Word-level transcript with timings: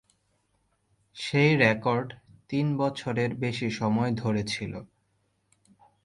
সেই 1.15 1.51
রেকর্ড 1.57 2.07
তিন 2.49 2.65
বছরেরও 2.77 3.39
বেশি 3.39 3.67
সময় 3.71 4.11
ধরে 4.15 4.41
ছিল। 4.43 4.73